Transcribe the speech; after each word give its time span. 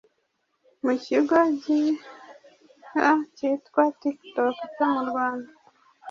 mu 0.83 0.93
kigo 1.03 1.37
gihya 1.63 3.09
cyitwa 3.35 3.83
TikTok 3.99 4.55
cyo 4.75 4.85
murwanda 4.93 5.51